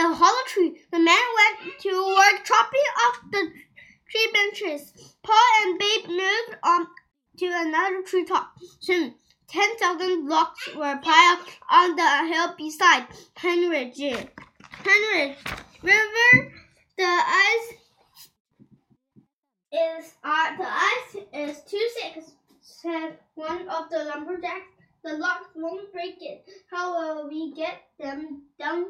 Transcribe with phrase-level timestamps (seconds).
[0.00, 0.80] the hollow tree.
[0.90, 3.52] The man went to work chopping off the
[4.10, 5.14] tree branches.
[5.22, 6.86] Paul and Babe moved on
[7.38, 8.52] to another treetop.
[8.80, 9.14] Soon,
[9.46, 11.40] ten thousand blocks were piled
[11.70, 14.28] on the hill beside Penridge.
[14.84, 15.36] Penridge
[15.82, 16.52] River.
[16.96, 17.68] The ice
[19.72, 22.24] is uh, the ice is too thick,"
[22.62, 24.72] said one of the lumberjacks.
[25.02, 26.44] The logs won't break it.
[26.70, 28.84] How will we get them down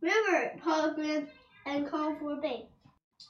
[0.00, 0.52] river?
[0.94, 1.28] Grinned
[1.66, 2.66] and called for Babe.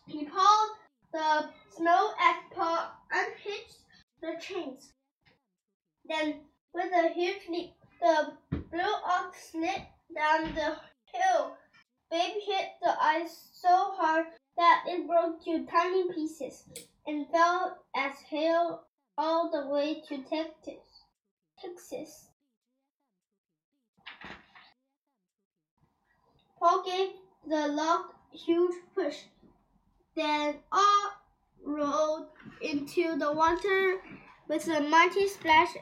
[0.06, 0.70] He pulled
[1.12, 3.78] the snow as Paul unhitched
[4.20, 4.92] the chains.
[6.08, 6.40] Then,
[6.72, 10.76] with a huge leap, the blue ox slid down the
[11.12, 11.56] hill.
[12.10, 16.64] Babe hit the ice so hard that it broke to tiny pieces
[17.06, 18.82] and fell as hail
[19.18, 21.04] all the way to Texas.
[21.60, 22.28] Texas.
[26.66, 27.10] Paul gave
[27.46, 29.18] the log a huge push.
[30.16, 31.12] Then all
[31.64, 32.26] rolled
[32.60, 34.02] into the water
[34.48, 35.76] with a mighty splash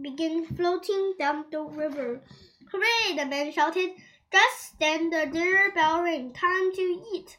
[0.00, 2.22] began floating down the river.
[2.70, 3.14] Hooray!
[3.14, 3.90] the man shouted.
[4.32, 6.32] Just then the dinner bell rang.
[6.32, 7.36] Time to eat,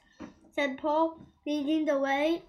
[0.53, 2.44] said Paul, leading the way.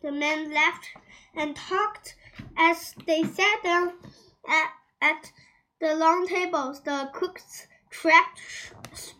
[0.00, 0.86] The men laughed
[1.34, 2.16] and talked
[2.56, 3.92] as they sat down
[4.48, 4.70] at,
[5.02, 5.32] at
[5.82, 6.80] the long tables.
[6.80, 8.40] The cooks trapped,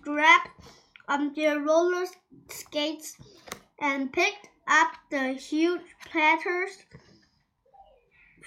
[0.09, 0.61] strapped
[1.06, 2.06] on um, their roller
[2.48, 3.17] skates
[3.78, 6.70] and picked up the huge platters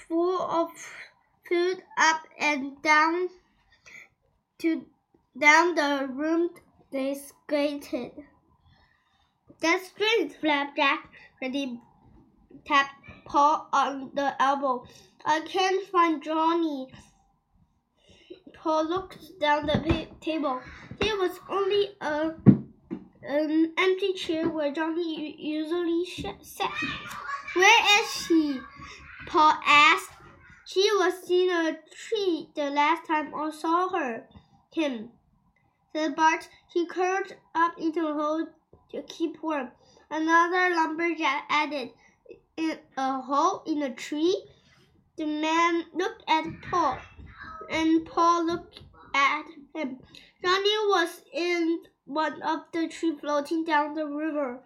[0.08, 0.70] full of
[1.48, 3.30] food up and down
[4.58, 4.86] to
[5.40, 6.50] down the room
[6.92, 8.12] they skated.
[9.62, 11.10] That's strange, Flapjack.
[11.38, 11.80] Freddie
[12.66, 14.86] tapped Paul on the elbow.
[15.26, 16.88] I can't find Johnny.
[18.64, 20.62] Paul looked down the table.
[21.00, 22.34] There was only a
[23.24, 26.72] an empty chair where Johnny usually sat.
[27.56, 28.60] Where is she?
[29.26, 30.12] Paul asked.
[30.66, 34.28] She was in a tree the last time I saw her.
[34.72, 35.10] Him,
[35.92, 36.48] said Bart.
[36.72, 38.46] He curled up into a hole
[38.92, 39.72] to keep warm.
[40.12, 41.90] Another lumberjack added,
[42.58, 44.46] in a hole in a tree.
[45.18, 47.00] The man looked at Paul,
[47.72, 48.82] and Paul looked
[49.14, 50.00] at him.
[50.44, 54.60] Johnny was in one of the trees floating down the river.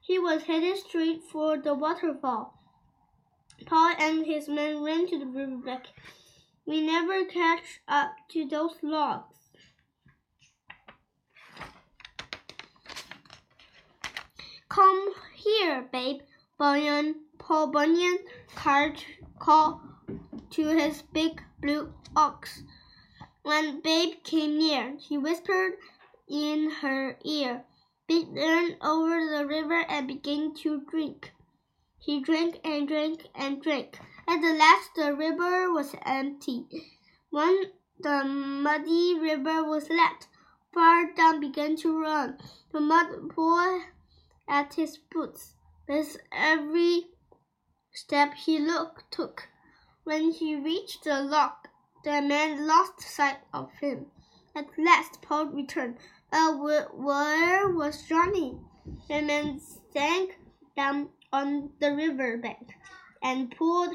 [0.00, 2.58] He was headed straight for the waterfall.
[3.66, 5.84] Paul and his men ran to the riverbank.
[6.66, 9.36] We never catch up to those logs.
[14.68, 16.20] Come here, babe,
[16.58, 17.16] Bunyan.
[17.38, 18.18] Paul Bunyan
[18.54, 19.04] called,
[19.38, 19.80] called
[20.52, 22.62] to his big blue ox.
[23.42, 25.78] When Babe came near, he whispered
[26.28, 27.64] in her ear.
[28.08, 31.32] Babe ran over the river and began to drink.
[31.98, 33.98] He drank and drank and drank.
[34.28, 36.66] At the last, the river was empty.
[37.30, 40.28] When the muddy river was left,
[40.72, 42.38] Far down began to run.
[42.72, 43.82] The mud poured
[44.48, 45.54] at his boots.
[45.86, 47.08] With every
[47.92, 49.50] step he look, took.
[50.04, 51.68] When he reached the lock,
[52.02, 54.06] the man lost sight of him.
[54.54, 55.98] At last, Paul returned.
[56.30, 58.58] But where was Johnny?
[59.08, 59.60] The men
[59.92, 60.38] sank
[60.76, 62.72] down on the river bank
[63.22, 63.94] and pulled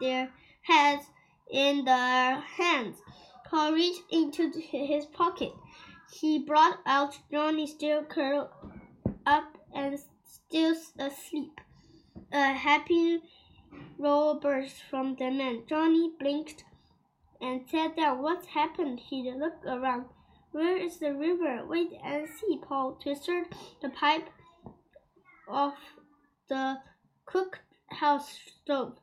[0.00, 1.06] their heads
[1.50, 2.96] in their hands.
[3.44, 5.52] Paul reached into his pocket.
[6.12, 8.48] He brought out Johnny still curled
[9.24, 11.60] up and still asleep.
[12.32, 13.22] A happy
[14.00, 15.64] roar burst from the man.
[15.68, 16.64] Johnny blinked
[17.40, 18.22] and sat down.
[18.22, 19.00] What's happened?
[19.00, 20.06] He looked around.
[20.52, 21.66] Where is the river?
[21.66, 22.58] Wait and see.
[22.66, 23.44] Paul twisted
[23.82, 24.28] the pipe
[25.48, 25.74] of
[26.48, 26.78] the
[27.26, 28.98] cookhouse stove.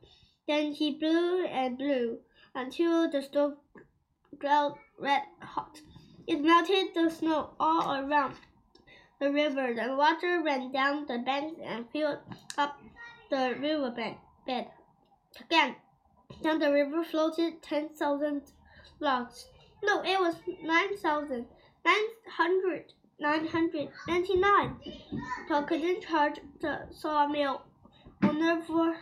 [0.46, 2.18] Then he blew and blew
[2.54, 3.54] until the stove
[4.38, 5.80] glowed red hot.
[6.26, 8.34] It melted the snow all around
[9.20, 9.74] the river.
[9.74, 12.18] The water ran down the banks and filled
[12.56, 12.78] up
[13.30, 13.90] the river
[14.46, 14.66] bed.
[15.40, 15.76] Again,
[16.42, 18.42] down the river floated ten thousand
[19.00, 19.46] logs.
[19.82, 21.46] No, it was nine thousand
[21.84, 24.76] nine hundred nine hundred ninety nine.
[25.48, 27.62] Paul couldn't charge the sawmill
[28.22, 28.96] owner for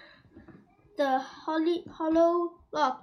[0.97, 2.97] the holly, hollow log.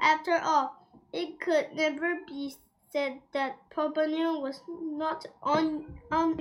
[0.00, 0.76] After all,
[1.12, 2.54] it could never be
[2.90, 6.36] said that Bunyan was not on, on